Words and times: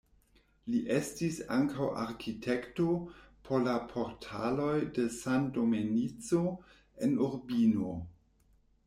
Li 0.69 0.77
estis 0.93 1.35
ankaŭ 1.55 1.89
arkitekto 2.03 2.87
por 3.49 3.61
la 3.65 3.75
portaloj 3.91 4.71
de 4.99 5.05
San 5.19 5.45
Domenico 5.59 6.41
en 7.09 7.15
Urbino. 7.29 7.93